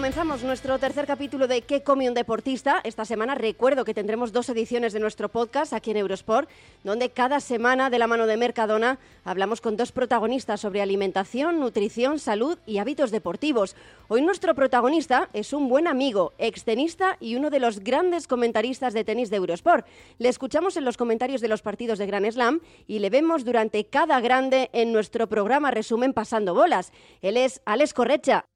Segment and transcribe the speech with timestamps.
[0.00, 2.80] Comenzamos nuestro tercer capítulo de ¿Qué come un deportista?
[2.84, 6.48] Esta semana recuerdo que tendremos dos ediciones de nuestro podcast aquí en Eurosport,
[6.84, 12.18] donde cada semana de la mano de Mercadona hablamos con dos protagonistas sobre alimentación, nutrición,
[12.18, 13.76] salud y hábitos deportivos.
[14.08, 19.04] Hoy nuestro protagonista es un buen amigo, extenista y uno de los grandes comentaristas de
[19.04, 19.86] tenis de Eurosport.
[20.16, 23.84] Le escuchamos en los comentarios de los partidos de Gran Slam y le vemos durante
[23.84, 26.90] cada grande en nuestro programa Resumen Pasando Bolas.
[27.20, 28.49] Él es Alex Correcha.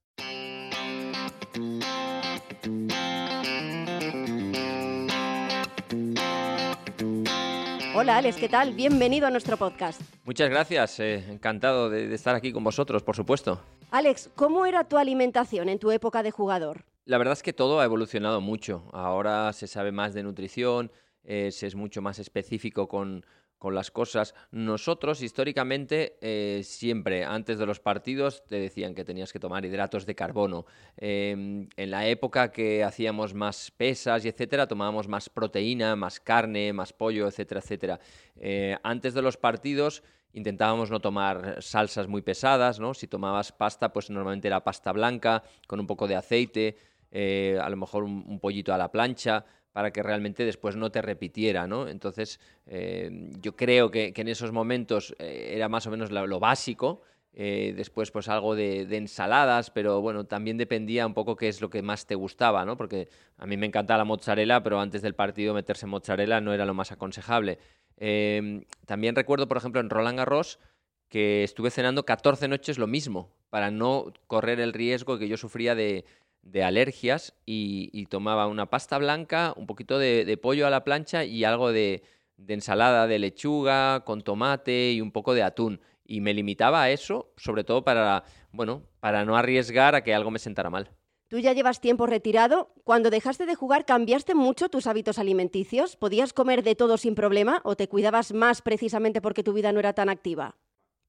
[7.96, 8.74] Hola Alex, ¿qué tal?
[8.74, 10.00] Bienvenido a nuestro podcast.
[10.24, 13.60] Muchas gracias, eh, encantado de, de estar aquí con vosotros, por supuesto.
[13.92, 16.84] Alex, ¿cómo era tu alimentación en tu época de jugador?
[17.04, 18.88] La verdad es que todo ha evolucionado mucho.
[18.92, 20.90] Ahora se sabe más de nutrición,
[21.22, 23.24] eh, se es mucho más específico con,
[23.64, 24.34] con las cosas.
[24.50, 30.04] Nosotros, históricamente, eh, siempre antes de los partidos te decían que tenías que tomar hidratos
[30.04, 30.66] de carbono.
[30.98, 36.74] Eh, en la época que hacíamos más pesas y etcétera, tomábamos más proteína, más carne,
[36.74, 38.00] más pollo, etcétera, etcétera.
[38.36, 40.02] Eh, antes de los partidos
[40.34, 42.92] intentábamos no tomar salsas muy pesadas, ¿no?
[42.92, 46.76] Si tomabas pasta, pues normalmente era pasta blanca con un poco de aceite,
[47.10, 51.02] eh, a lo mejor un pollito a la plancha para que realmente después no te
[51.02, 51.88] repitiera, ¿no?
[51.88, 53.10] Entonces, eh,
[53.42, 58.12] yo creo que, en esos momentos eh, era más o menos lo, básico, eh, después
[58.12, 61.82] pues algo de, de, ensaladas, pero bueno, también dependía un poco qué es lo que
[61.82, 62.76] más te gustaba, ¿no?
[62.76, 66.64] Porque a mí me encanta la mozzarella, pero antes del partido meterse mozzarella no era
[66.64, 67.58] lo más aconsejable.
[67.96, 70.60] Eh, también recuerdo, por ejemplo, en Roland Garros,
[71.08, 75.74] que estuve cenando 14 noches lo mismo, para no correr el riesgo que yo sufría
[75.74, 76.04] de,
[76.44, 81.24] de alergias y, tomaba una pasta blanca, un poquito de, de pollo a la plancha
[81.24, 82.02] y algo de,
[82.36, 85.80] de, ensalada de lechuga con tomate y un poco de atún.
[86.06, 90.30] Y me limitaba a eso, sobre todo para, bueno, para no arriesgar a que algo
[90.30, 90.90] me sentara mal.
[91.28, 92.72] Tú ya llevas tiempo retirado.
[92.84, 95.96] Cuando dejaste de jugar, ¿cambiaste mucho tus hábitos alimenticios?
[95.96, 99.80] ¿Podías comer de todo sin problema o te cuidabas más precisamente porque tu vida no
[99.80, 100.56] era tan activa?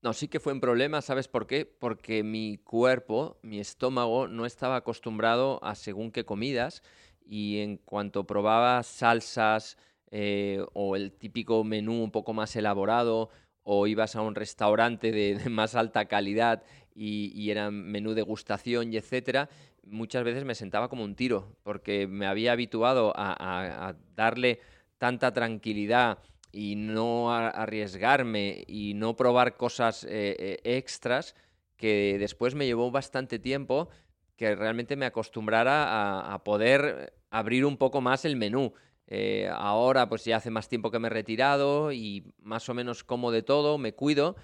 [0.05, 1.65] No, sí que fue un problema, ¿sabes por qué?
[1.65, 6.83] Porque mi cuerpo, mi estómago, no estaba acostumbrado a según qué comidas
[7.25, 9.79] y en cuanto probaba salsas
[10.11, 13.31] eh, o el típico menú un poco más elaborado
[13.63, 16.61] o ibas a un restaurante de, más alta calidad
[16.93, 19.49] y, era menú degustación y etcétera,
[19.87, 24.59] muchas veces me sentaba como un tiro porque me había habituado a darle
[24.99, 26.19] tanta tranquilidad
[26.55, 31.35] y no arriesgarme y no probar cosas eh, eh, extras
[31.75, 33.89] que después me llevó bastante tiempo
[34.37, 38.73] que realmente me acostumbrara a, poder abrir un poco más el menú.
[39.07, 43.03] Eh, ahora pues ya hace más tiempo que me he retirado y más o menos
[43.03, 44.37] como de todo, me cuido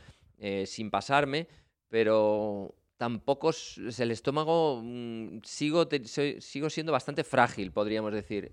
[0.66, 1.48] sin pasarme,
[1.88, 5.88] pero tampoco es el estómago, mmm, sigo,
[6.40, 8.50] sigo siendo bastante frágil, podríamos decir.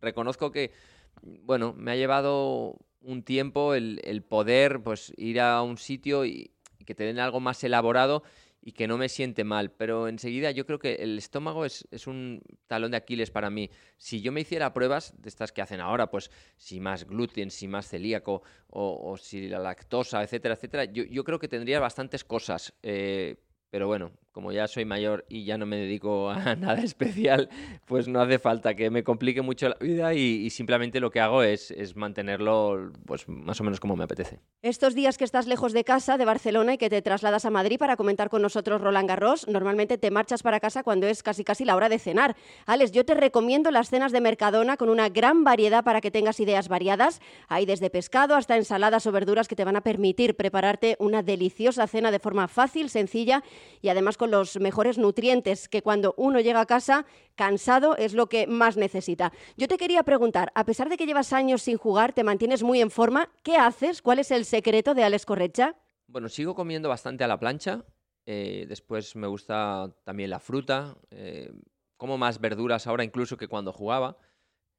[0.00, 0.72] Reconozco que
[1.20, 6.52] bueno, me ha llevado un tiempo el, poder pues, ir a un sitio y,
[6.86, 8.22] que te den algo más elaborado
[8.60, 9.72] y que no me siente mal.
[9.72, 13.70] Pero enseguida yo creo que el estómago es, un talón de Aquiles para mí.
[13.96, 17.66] Si yo me hiciera pruebas de estas que hacen ahora, pues si más gluten, si
[17.68, 22.24] más celíaco o, o si la lactosa, etcétera, etcétera, yo, yo creo que tendría bastantes
[22.24, 22.72] cosas.
[22.82, 23.36] Eh,
[23.72, 27.48] pero bueno, como ya soy mayor y ya no me dedico a nada especial,
[27.86, 31.20] pues no hace falta que me complique mucho la vida y, y simplemente lo que
[31.20, 34.40] hago es, es, mantenerlo pues más o menos como me apetece.
[34.62, 37.78] Estos días que estás lejos de casa, de Barcelona, y que te trasladas a Madrid
[37.78, 41.64] para comentar con nosotros Roland Garros, normalmente te marchas para casa cuando es casi casi
[41.64, 42.36] la hora de cenar.
[42.66, 46.40] Alex, yo te recomiendo las cenas de Mercadona con una gran variedad para que tengas
[46.40, 47.20] ideas variadas.
[47.48, 51.86] Hay desde pescado hasta ensaladas o verduras que te van a permitir prepararte una deliciosa
[51.86, 53.42] cena de forma fácil, sencilla
[53.80, 58.46] y además los mejores nutrientes que cuando uno llega a casa cansado es lo que
[58.46, 59.32] más necesita.
[59.56, 62.80] Yo te quería preguntar, a pesar de que llevas años sin jugar, te mantienes muy
[62.80, 64.02] en forma, ¿qué haces?
[64.02, 65.76] ¿Cuál es el secreto de Alex Correcha?
[66.06, 67.84] Bueno, sigo comiendo bastante a la plancha,
[68.26, 71.52] eh, después me gusta también la fruta, eh,
[71.96, 74.16] como más verduras ahora incluso que cuando jugaba.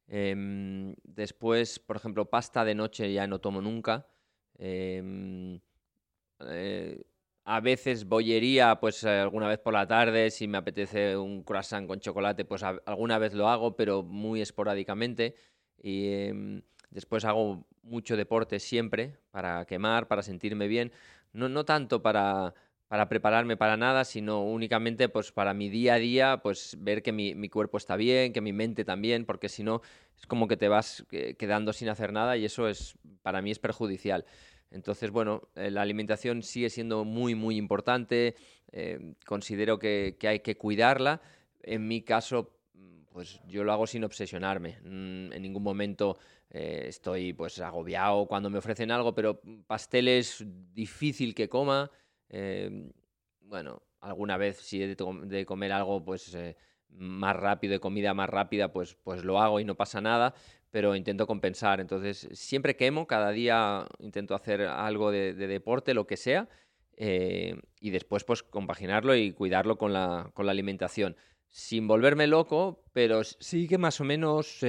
[0.06, 4.06] Eh, después, por ejemplo, pasta de noche ya no tomo nunca.
[4.58, 5.02] Eh,
[7.44, 12.00] a veces bollería, pues alguna vez por la tarde, si me apetece un croissant con
[12.00, 15.34] chocolate, pues alguna vez lo hago, pero muy esporádicamente.
[15.82, 20.92] Y eh, después hago mucho deporte siempre para quemar, para sentirme bien.
[21.34, 22.54] No, no tanto para,
[22.88, 27.12] para prepararme para nada, sino únicamente pues para mi día a día, pues ver que
[27.12, 29.82] mi, mi cuerpo está bien, que mi mente también, porque si no
[30.16, 31.04] es como que te vas
[31.38, 34.24] quedando sin hacer nada y eso es para mí es perjudicial.
[34.74, 38.34] Entonces, bueno, eh, la alimentación sigue siendo muy, muy importante.
[38.72, 41.22] Eh, considero que, hay que cuidarla.
[41.62, 42.50] en mi caso,
[43.10, 44.78] pues yo lo hago sin obsesionarme.
[44.82, 46.18] Mm, en ningún momento
[46.50, 51.90] eh, estoy pues agobiado cuando me ofrecen algo, pero pasteles difícil que coma.
[53.42, 56.36] Bueno, alguna vez si he de, comer algo pues
[56.88, 60.34] más rápido, de comida más rápida, pues, pues lo hago y no pasa nada,
[60.74, 61.80] pero intento compensar.
[61.80, 66.48] Entonces, siempre quemo, cada día intento hacer algo de, deporte, lo que sea,
[66.98, 71.14] y después pues compaginarlo y cuidarlo con la, con la alimentación.
[71.46, 74.64] Sin volverme loco, pero sí que más o menos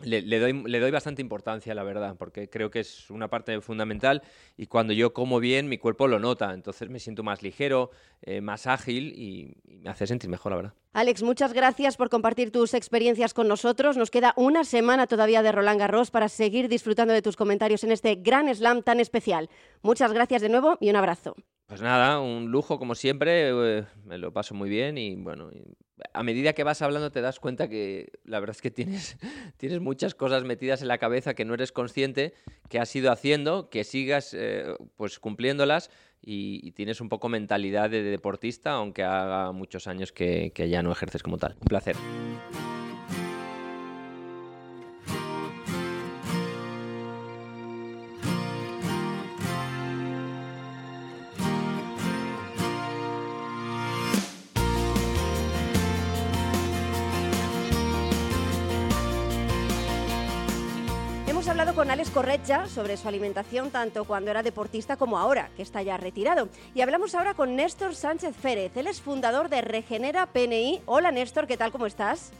[0.00, 4.22] le, doy, le, doy, bastante importancia, la verdad, porque creo que es una parte fundamental
[4.56, 7.90] y cuando yo como bien, mi cuerpo lo nota, entonces me siento más ligero,
[8.22, 10.74] eh, más ágil y, me hace sentir mejor, la verdad.
[10.92, 13.96] Alex, muchas gracias por compartir tus experiencias con nosotros.
[13.96, 17.92] Nos queda una semana todavía de Roland Garros para seguir disfrutando de tus comentarios en
[17.92, 19.48] este gran slam tan especial.
[19.82, 21.36] Muchas gracias de nuevo y un abrazo.
[21.66, 25.50] Pues nada, un lujo como siempre, eh, me lo paso muy bien y bueno,
[26.12, 29.16] a medida que vas hablando te das cuenta que la verdad es que tienes,
[29.56, 32.34] tienes muchas cosas metidas en la cabeza que no eres consciente,
[32.68, 35.90] que has ido haciendo, que sigas eh, pues cumpliéndolas
[36.20, 40.92] y, tienes un poco mentalidad de deportista, aunque haga muchos años que, que ya no
[40.92, 41.56] ejerces como tal.
[41.60, 41.96] Un placer.
[61.88, 65.96] Con Alex Correcha sobre su alimentación tanto cuando era deportista como ahora, que está ya
[65.96, 66.50] retirado.
[66.74, 68.76] Y hablamos ahora con Néstor Sánchez Férez.
[68.76, 70.82] Él es fundador de Regenera PNI.
[70.84, 71.72] Hola Néstor, ¿qué tal?
[71.72, 72.30] ¿Cómo estás?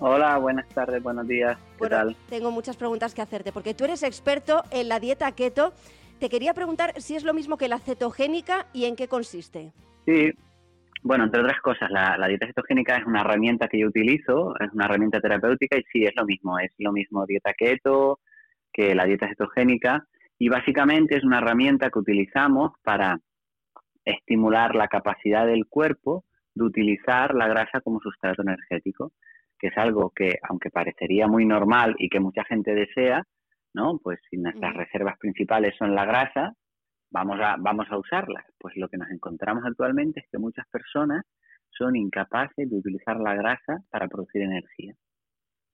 [0.00, 1.56] Hola, buenas tardes, buenos días.
[1.80, 2.14] ¿Qué tal?
[2.28, 5.72] Tengo muchas preguntas que hacerte porque tú eres experto en la dieta keto.
[6.20, 9.72] Te quería preguntar si es lo mismo que la cetogénica y en qué consiste.
[10.04, 10.30] Sí,
[11.02, 14.84] bueno, entre otras cosas, la, dieta cetogénica es una herramienta que yo utilizo, es una
[14.84, 18.18] herramienta terapéutica y sí, es lo mismo, es lo mismo dieta keto,
[18.78, 20.06] que la dieta cetogénica
[20.38, 23.18] y básicamente es una herramienta que utilizamos para
[24.04, 29.10] estimular la capacidad del cuerpo de utilizar la grasa como sustrato energético,
[29.58, 33.24] que es algo que, aunque parecería muy normal y que mucha gente desea,
[33.74, 33.98] ¿no?
[33.98, 36.52] Pues si nuestras reservas principales son la grasa,
[37.10, 38.44] vamos a, vamos a usarlas.
[38.60, 41.24] Pues lo que nos encontramos actualmente es que muchas personas
[41.70, 44.94] son incapaces de utilizar la grasa para producir energía.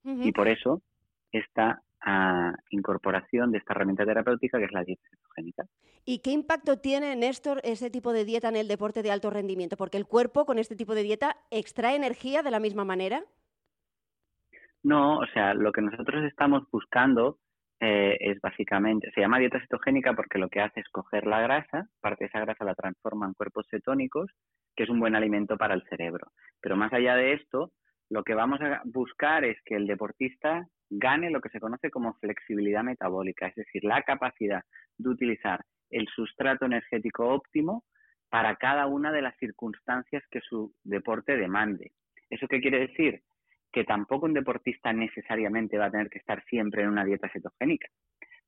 [0.04, 0.80] Y por eso
[1.32, 1.82] esta
[2.70, 5.64] incorporación de esta herramienta terapéutica que es la dieta cetogénica.
[6.04, 9.76] ¿Y qué impacto tiene, Néstor, ese tipo de dieta en el deporte de alto rendimiento?
[9.76, 13.24] Porque el cuerpo con este tipo de dieta extrae energía de la misma manera.
[14.82, 17.38] No, o sea, lo que nosotros estamos buscando
[17.80, 21.88] eh, es básicamente, se llama dieta cetogénica porque lo que hace es coger la grasa,
[22.00, 24.30] parte de esa grasa la transforma en cuerpos cetónicos,
[24.76, 26.32] que es un buen alimento para el cerebro.
[26.60, 27.72] Pero más allá de esto,
[28.10, 32.14] lo que vamos a buscar es que el deportista gane lo que se conoce como
[32.14, 34.62] flexibilidad metabólica, es decir, la capacidad
[34.98, 37.84] de utilizar el sustrato energético óptimo
[38.28, 41.92] para cada una de las circunstancias que su deporte demande.
[42.31, 43.22] ¿Eso qué quiere decir?
[43.72, 47.88] Que tampoco un deportista necesariamente va a tener que estar siempre en una dieta cetogénica,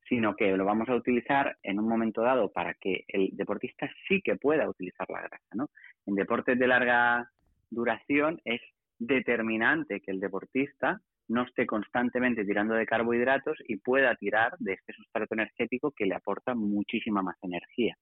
[0.09, 4.21] sino que lo vamos a utilizar en un momento dado para que el deportista sí
[4.23, 5.49] que pueda utilizar la grasa.
[5.55, 5.69] ¿no?
[6.07, 7.31] En deportes de larga
[7.71, 8.61] duración es
[8.99, 14.93] determinante que el deportista no esté constantemente tirando de carbohidratos y pueda tirar de este
[14.93, 17.97] sustrato energético que le aporta muchísima más energía.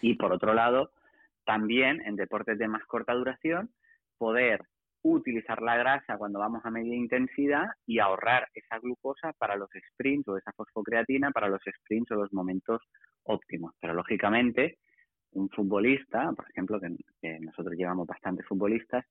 [0.00, 0.90] Y por otro lado,
[1.44, 3.70] también en deportes de más corta duración,
[4.18, 4.62] poder
[5.02, 10.26] utilizar la grasa cuando vamos a media intensidad y ahorrar esa glucosa para los sprints
[10.28, 12.82] o esa fosfocreatina para los sprints o los momentos
[13.24, 13.74] óptimos.
[13.80, 14.78] Pero lógicamente,
[15.32, 19.04] un futbolista, por ejemplo, que nosotros llevamos bastantes futbolistas,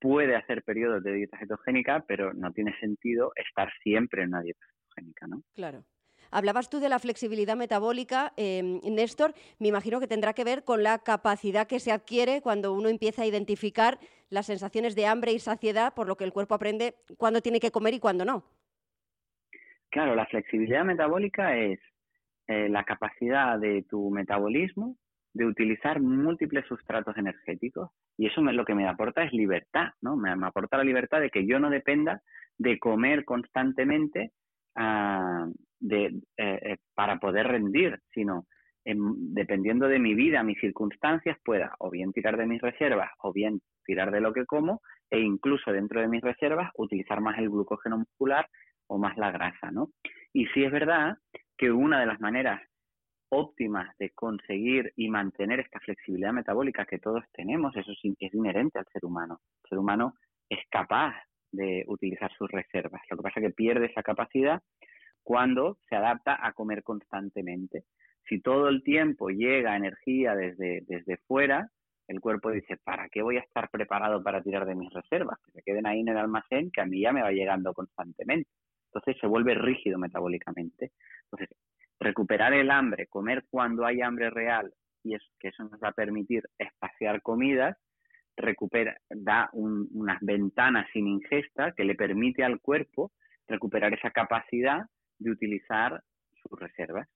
[0.00, 4.64] puede hacer periodos de dieta cetogénica, pero no tiene sentido estar siempre en una dieta
[4.66, 5.42] cetogénica, ¿no?
[5.54, 5.84] Claro.
[6.30, 9.32] Hablabas tú de la flexibilidad metabólica, eh, Néstor.
[9.58, 13.22] Me imagino que tendrá que ver con la capacidad que se adquiere cuando uno empieza
[13.22, 17.40] a identificar las sensaciones de hambre y saciedad, por lo que el cuerpo aprende cuándo
[17.40, 18.44] tiene que comer y cuándo no.
[19.90, 21.80] Claro, la flexibilidad metabólica es
[22.46, 24.96] eh, la capacidad de tu metabolismo
[25.32, 30.16] de utilizar múltiples sustratos energéticos y eso lo que me aporta es libertad, ¿no?
[30.16, 32.22] Me, aporta la libertad de que yo no dependa
[32.56, 34.32] de comer constantemente
[34.74, 35.46] ah,
[35.78, 36.06] de,
[36.36, 38.46] eh, eh, para poder rendir, sino
[38.84, 43.60] dependiendo de mi vida, mis circunstancias, pueda o bien tirar de mis reservas o bien
[43.84, 44.80] tirar de lo que como
[45.10, 48.46] e incluso dentro de mis reservas utilizar más el glucógeno muscular
[48.86, 49.88] o más la grasa, ¿no?
[50.32, 51.16] Y sí es verdad
[51.56, 52.62] que una de las maneras
[53.30, 58.86] óptimas de conseguir y mantener esta flexibilidad metabólica que todos tenemos, eso es inherente al
[58.92, 59.40] ser humano.
[59.64, 60.14] El ser humano
[60.48, 61.14] es capaz
[61.52, 63.02] de utilizar sus reservas.
[63.10, 64.62] Lo que pasa es que pierde esa capacidad
[65.22, 67.84] cuando se adapta a comer constantemente.
[68.28, 71.70] Si todo el tiempo llega energía desde, desde fuera,
[72.08, 75.38] el cuerpo dice, ¿para qué voy a estar preparado para tirar de mis reservas?
[75.44, 78.48] Que se queden ahí en el almacén, que a mí ya me va llegando constantemente.
[78.86, 80.92] Entonces se vuelve rígido metabólicamente.
[81.24, 81.54] Entonces,
[82.00, 85.92] recuperar el hambre, comer cuando hay hambre real, y es, que eso nos va a
[85.92, 87.76] permitir espaciar comidas,
[88.36, 93.12] recupera, da unas ventanas sin ingesta que le permite al cuerpo
[93.48, 94.82] recuperar esa capacidad
[95.18, 96.02] de utilizar
[96.42, 97.08] sus reservas.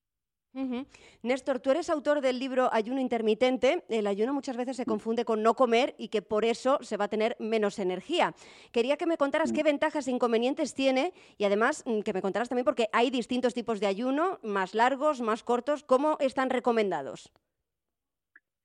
[1.23, 3.83] Néstor, tú eres autor del libro Ayuno intermitente.
[3.89, 4.85] El ayuno muchas veces se mm.
[4.85, 8.33] confunde con no comer y que por eso se va a tener menos energía.
[8.71, 9.55] Quería que me contaras mm.
[9.55, 13.53] qué ventajas e inconvenientes tiene y además mm, que me contaras también porque hay distintos
[13.53, 15.83] tipos de ayuno, más largos, más cortos.
[15.83, 17.31] ¿Cómo están recomendados?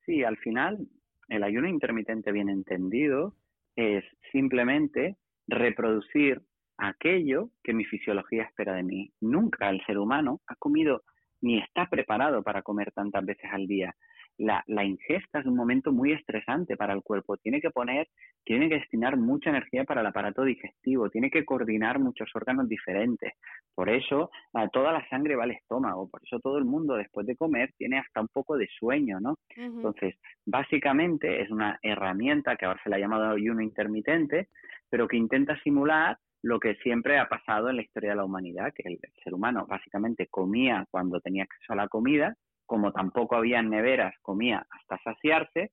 [0.04, 0.86] Sí, al final
[1.28, 3.34] el ayuno intermitente bien entendido
[3.76, 5.16] es simplemente
[5.46, 6.42] reproducir
[6.76, 9.12] aquello que mi fisiología espera de mí.
[9.20, 11.02] Nunca el ser humano ha comido
[11.40, 13.94] ni está preparado para comer tantas veces al día.
[14.38, 17.36] La, la, ingesta es un momento muy estresante para el cuerpo.
[17.38, 18.06] Tiene que poner,
[18.44, 23.32] tiene que destinar mucha energía para el aparato digestivo, tiene que coordinar muchos órganos diferentes.
[23.74, 24.30] Por eso
[24.72, 27.98] toda la sangre va al estómago, por eso todo el mundo después de comer tiene
[27.98, 29.38] hasta un poco de sueño, ¿no?
[29.56, 30.14] Entonces,
[30.46, 34.48] básicamente es una herramienta que ahora se le ha llamado ayuno intermitente,
[34.88, 38.72] pero que intenta simular lo que siempre ha pasado en la historia de la humanidad,
[38.74, 43.62] que el ser humano básicamente comía cuando tenía acceso a la comida, como tampoco había
[43.62, 45.72] neveras, comía hasta saciarse,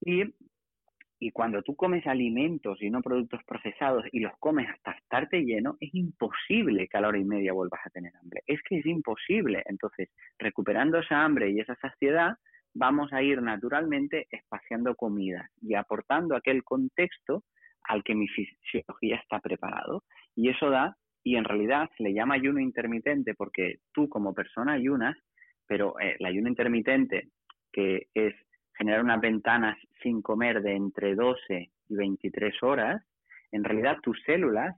[0.00, 0.22] y,
[1.18, 5.76] y cuando tú comes alimentos y no productos procesados y los comes hasta estarte lleno,
[5.80, 8.42] es imposible que a la hora y media vuelvas a tener hambre.
[8.46, 9.62] Es que es imposible.
[9.66, 12.36] Entonces, recuperando esa hambre y esa saciedad,
[12.74, 17.44] vamos a ir naturalmente espaciando comida y aportando aquel contexto
[17.84, 20.04] al que mi fisiología está preparado.
[20.34, 24.72] Y eso da, y en realidad se le llama ayuno intermitente porque tú como persona
[24.72, 25.16] ayunas,
[25.66, 27.28] pero eh, el ayuno intermitente,
[27.72, 28.34] que es
[28.76, 33.02] generar unas ventanas sin comer de entre 12 y 23 horas,
[33.52, 34.76] en realidad tus células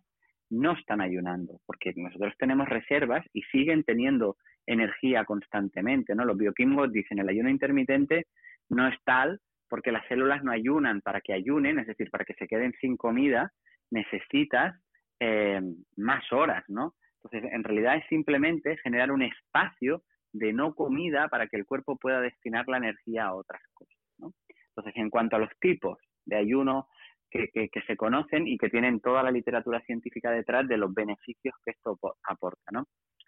[0.51, 4.37] no están ayunando, porque nosotros tenemos reservas y siguen teniendo
[4.67, 6.25] energía constantemente, ¿no?
[6.25, 8.27] Los bioquímicos dicen el ayuno intermitente
[8.69, 11.01] no es tal porque las células no ayunan.
[11.01, 13.53] Para que ayunen, es decir, para que se queden sin comida,
[13.91, 14.75] necesitas
[15.21, 15.61] eh,
[15.97, 16.95] más horas, ¿no?
[17.23, 21.97] Entonces, en realidad es simplemente generar un espacio de no comida para que el cuerpo
[21.97, 24.33] pueda destinar la energía a otras cosas, ¿no?
[24.69, 26.89] Entonces, en cuanto a los tipos de ayuno
[27.31, 31.55] que, que, se conocen y que tienen toda la literatura científica detrás de los beneficios
[31.65, 32.85] que esto aporta, ¿no?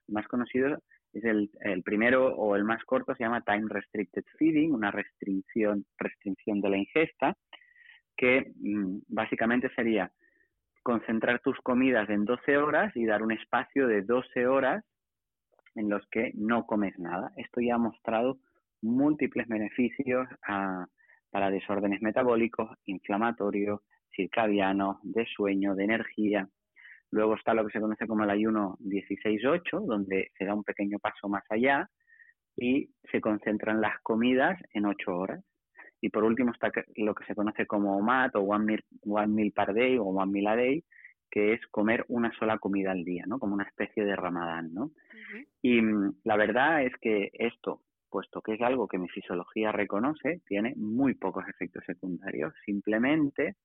[0.09, 0.79] Más conocido
[1.13, 5.85] es el, el, primero o el más corto, se llama Time Restricted Feeding, una restricción,
[5.99, 7.37] restricción de la ingesta,
[8.17, 10.13] que mm, básicamente sería
[10.83, 14.85] concentrar tus comidas en 12 horas y dar un espacio de 12 horas
[15.75, 17.33] en los que no comes nada.
[17.37, 18.39] Esto ya ha mostrado
[18.83, 20.27] múltiples beneficios
[21.31, 23.81] para desórdenes metabólicos, inflamatorios,
[24.15, 26.49] circadianos, de sueño, de energía,
[27.11, 30.99] Luego está lo que se conoce como el ayuno 16-8, donde se da un pequeño
[30.99, 31.89] paso más allá
[32.57, 35.45] y se concentran las comidas en 8 horas.
[36.01, 39.53] Y por último está lo que se conoce como OMAD o One Meal, one meal
[39.53, 40.85] Per Day o One Meal a Day,
[41.31, 43.39] que es comer una sola comida al día, ¿no?
[43.39, 44.93] Como una especie de ramadán, ¿no?
[45.63, 50.41] Y mm, la verdad es que esto, puesto que es algo que mi fisiología reconoce,
[50.47, 52.55] tiene muy pocos efectos secundarios.
[52.65, 53.57] Simplemente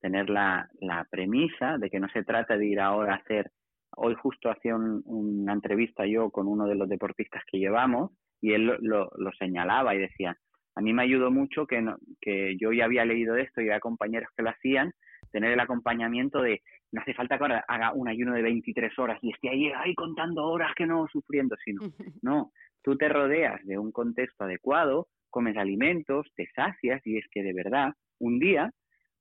[0.00, 3.50] tener la, la premisa de que no se trata de ir ahora a hacer,
[3.96, 8.66] hoy justo hacía una entrevista yo con uno de los deportistas que llevamos y él
[8.80, 10.36] lo, lo, señalaba y decía,
[10.74, 11.84] a mí me ayudó mucho que,
[12.20, 14.92] que yo ya había leído esto y había compañeros que lo hacían,
[15.30, 19.18] tener el acompañamiento de no hace falta que ahora haga un ayuno de 23 horas
[19.22, 21.82] y esté ahí, ahí contando horas que no sufriendo, sino,
[22.22, 22.52] no,
[22.82, 27.52] tú te rodeas de un contexto adecuado, comes alimentos, te sacias y es que de
[27.52, 28.72] verdad un día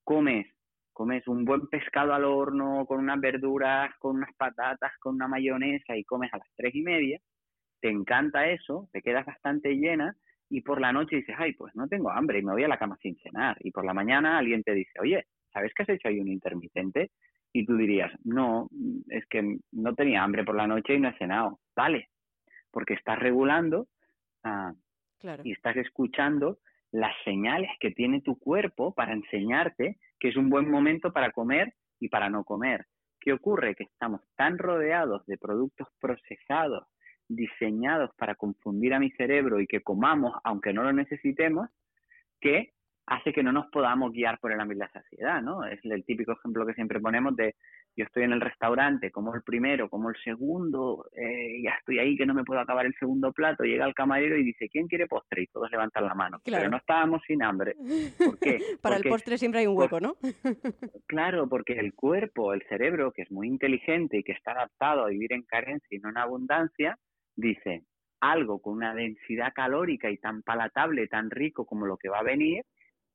[0.03, 0.47] comes
[0.99, 5.95] comes un buen pescado al horno con unas verduras, con unas patatas, con una mayonesa
[5.95, 7.21] y comes a las tres y media,
[7.79, 10.13] te encanta eso, te quedas bastante llena
[10.49, 12.77] y por la noche dices, ay, pues no tengo hambre y me voy a la
[12.77, 13.55] cama sin cenar.
[13.61, 17.11] Y por la mañana alguien te dice, oye, ¿sabes que has hecho ahí un intermitente?
[17.53, 18.67] Y tú dirías, no,
[19.07, 21.61] es que no tenía hambre por la noche y no he cenado.
[21.77, 22.09] Vale,
[22.71, 23.87] porque estás regulando
[24.43, 24.73] ah,
[25.45, 26.57] y estás escuchando
[26.91, 31.73] las señales que tiene tu cuerpo para enseñarte que es un buen momento para comer
[31.99, 32.85] y para no comer.
[33.19, 33.75] ¿Qué ocurre?
[33.75, 36.87] Que estamos tan rodeados de productos procesados,
[37.27, 41.69] diseñados para confundir a mi cerebro y que comamos aunque no lo necesitemos,
[42.39, 42.73] que
[43.05, 45.65] hace que no nos podamos guiar por el ámbito de la saciedad, ¿no?
[45.65, 47.55] Es el típico ejemplo que siempre ponemos de
[47.95, 52.15] yo estoy en el restaurante, como el primero, como el segundo, eh, ya estoy ahí
[52.15, 55.07] que no me puedo acabar el segundo plato, llega el camarero y dice, ¿quién quiere
[55.07, 55.43] postre?
[55.43, 56.39] Y todos levantan la mano.
[56.43, 57.75] Pero no estábamos sin hambre.
[58.17, 58.59] ¿Por qué?
[58.81, 60.15] Para el postre siempre hay un hueco, ¿no?
[61.07, 65.09] claro, porque el cuerpo, el cerebro, que es muy inteligente y que está adaptado a
[65.09, 66.97] vivir en carencia y no en abundancia,
[67.35, 67.83] dice,
[68.21, 72.23] algo con una densidad calórica y tan palatable, tan rico como lo que va a
[72.23, 72.63] venir,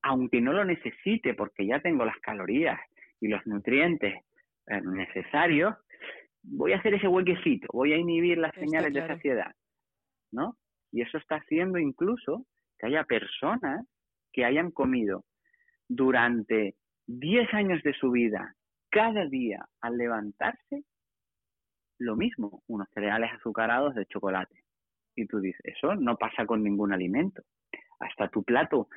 [0.02, 2.78] aunque no lo necesite porque ya tengo las calorías
[3.20, 4.22] y los nutrientes
[4.66, 5.74] necesarios,
[6.42, 9.54] voy a hacer ese huequecito, voy a inhibir las señales de saciedad,
[10.32, 10.56] ¿no?
[10.92, 12.46] Y eso está haciendo incluso
[12.78, 13.86] que haya personas
[14.32, 15.24] que hayan comido
[15.88, 18.54] durante 10 años de su vida,
[18.90, 20.84] cada día al levantarse,
[21.98, 24.64] lo mismo, unos cereales azucarados de chocolate.
[25.16, 27.42] Y tú dices, eso no pasa con ningún alimento.
[28.00, 28.88] Hasta tu plato.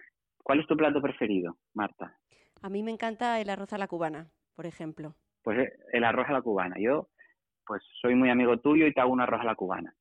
[0.43, 2.17] ¿Cuál es tu plato preferido, Marta?
[2.61, 5.15] A mí me encanta el arroz a la cubana, por ejemplo.
[5.47, 6.75] Pues eh, el arroz a la cubana.
[6.77, 7.07] Yo,
[7.65, 9.93] pues soy muy amigo tuyo y te hago un arroz a la cubana.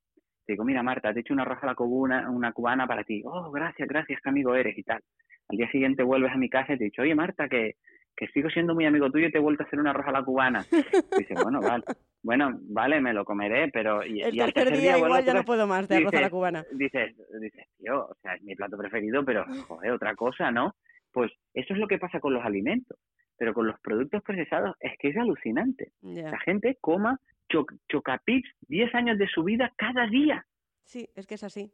[0.44, 3.04] Te digo, mira, Marta, te he hecho un arroz a la cubana, una cubana para
[3.04, 3.22] ti.
[3.24, 5.00] Oh, gracias, gracias, qué amigo eres y tal.
[5.48, 7.76] Al día siguiente vuelves a mi casa y te he dicho, oye, Marta, que,
[8.16, 10.10] que sigo siendo muy amigo tuyo y te he vuelto a hacer un arroz a
[10.10, 10.64] la cubana.
[10.72, 11.84] Y dice, bueno, vale.
[12.24, 14.04] Bueno, vale, me lo comeré, pero...
[14.04, 16.64] Y, el tercer día, igual ya no puedo más de arroz a la cubana.
[16.72, 20.74] Dices, dices, tío, o sea, es mi plato preferido, pero, joder, otra cosa, ¿no?
[21.12, 22.98] Pues eso es lo que pasa con los alimentos.
[23.36, 25.92] Pero con los productos procesados es que es alucinante.
[26.02, 30.44] La gente coma chocapips 10 años de su vida cada día.
[30.84, 31.70] Sí, es que es así.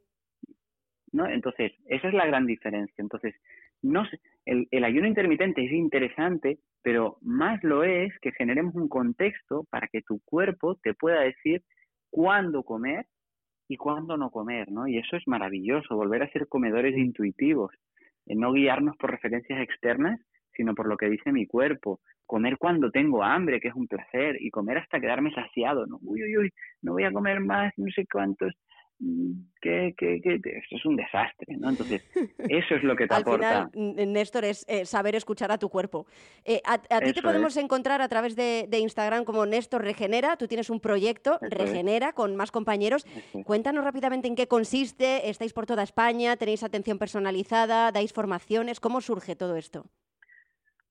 [1.11, 1.27] ¿No?
[1.27, 2.95] Entonces, esa es la gran diferencia.
[3.01, 3.35] Entonces,
[3.81, 4.03] no
[4.45, 9.87] el, el ayuno intermitente es interesante, pero más lo es que generemos un contexto para
[9.87, 11.63] que tu cuerpo te pueda decir
[12.09, 13.05] cuándo comer
[13.67, 14.87] y cuándo no comer, ¿no?
[14.87, 17.71] Y eso es maravilloso, volver a ser comedores intuitivos,
[18.25, 20.19] no guiarnos por referencias externas,
[20.55, 21.99] sino por lo que dice mi cuerpo.
[22.25, 25.99] Comer cuando tengo hambre, que es un placer, y comer hasta quedarme saciado, ¿no?
[26.01, 28.53] Uy, uy, uy, no voy a comer más, no sé cuántos
[29.61, 31.69] que, que, que, esto es un desastre, ¿no?
[31.69, 32.03] Entonces,
[32.49, 33.69] eso es lo que te Al aporta.
[33.71, 36.05] Final, Néstor, es eh, saber escuchar a tu cuerpo.
[36.43, 40.35] Eh, a, ti te podemos encontrar a través de, Instagram como Néstor Regenera.
[40.37, 43.05] Tú tienes un proyecto, Regenera, con más compañeros.
[43.45, 45.29] Cuéntanos rápidamente en qué consiste.
[45.29, 48.79] Estáis por toda España, tenéis atención personalizada, dais formaciones.
[48.79, 49.85] ¿Cómo surge todo esto?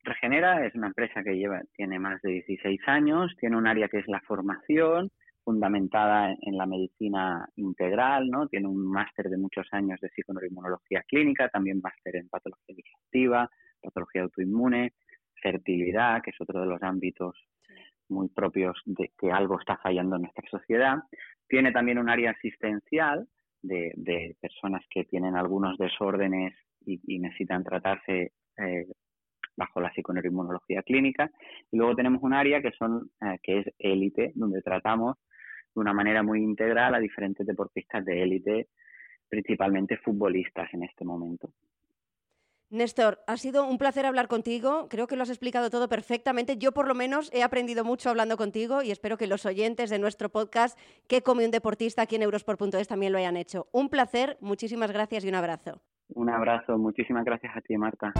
[0.04, 3.98] Regenera es una empresa que lleva, tiene más de 16 años, tiene un área que
[3.98, 5.10] es la formación,
[5.44, 8.48] fundamentada en la medicina integral, ¿no?
[8.48, 14.22] Tiene un máster de muchos años de psiconeuroinmunología clínica, también máster en patología digestiva, patología
[14.22, 14.92] autoinmune,
[15.40, 17.36] fertilidad, que es otro de los ámbitos
[18.08, 20.98] muy propios de que algo está fallando en nuestra sociedad.
[21.48, 23.26] Tiene también un área asistencial
[23.62, 28.86] de, personas que tienen algunos desórdenes y, necesitan tratarse eh,
[29.56, 31.30] bajo la psiconeuroinmunología clínica.
[31.70, 35.16] Y luego tenemos un área que, son, eh, que es élite, donde tratamos
[35.74, 38.68] de una manera muy integral a diferentes deportistas de élite,
[39.28, 41.52] principalmente futbolistas en este momento.
[42.72, 44.88] Néstor, ha sido un placer hablar contigo.
[44.88, 46.56] Creo que lo has explicado todo perfectamente.
[46.56, 49.98] Yo por lo menos he aprendido mucho hablando contigo y espero que los oyentes de
[49.98, 53.66] nuestro podcast, que come un deportista aquí en Eurosport.es, también lo hayan hecho.
[53.72, 55.82] Un placer, muchísimas gracias y un abrazo.
[56.14, 58.14] Un abrazo, muchísimas gracias a ti, Marta.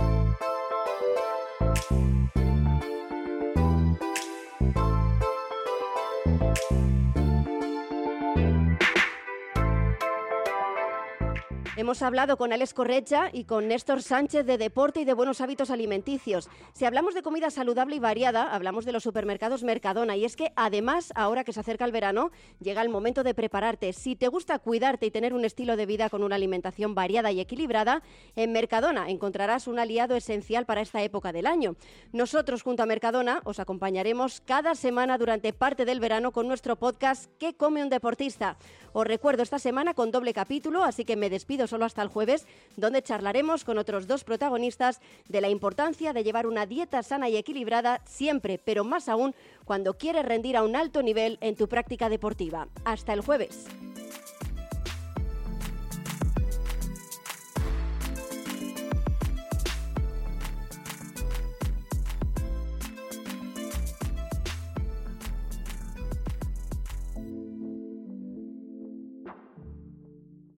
[11.83, 15.69] Hemos hablado con Alex Correcha y con Néstor Sánchez de deporte y de buenos hábitos
[15.69, 16.49] alimenticios.
[16.75, 20.15] Si hablamos de comida saludable y variada, hablamos de los supermercados Mercadona.
[20.15, 23.93] Y es que además, ahora que se acerca el verano, llega el momento de prepararte.
[23.95, 27.41] Si te gusta cuidarte y tener un estilo de vida con una alimentación variada y
[27.41, 28.05] equilibrada,
[28.37, 31.75] en Mercadona encontrarás un aliado esencial para esta época del año.
[32.13, 37.29] Nosotros, junto a Mercadona, os acompañaremos cada semana durante parte del verano con nuestro podcast
[37.41, 38.57] ¿Qué come un deportista?
[38.93, 42.47] Os recuerdo esta semana con doble capítulo, así que me despido solo hasta el jueves,
[42.77, 47.37] donde charlaremos con otros dos protagonistas de la importancia de llevar una dieta sana y
[47.37, 52.09] equilibrada siempre, pero más aún cuando quieres rendir a un alto nivel en tu práctica
[52.09, 52.69] deportiva.
[52.85, 53.67] Hasta el jueves.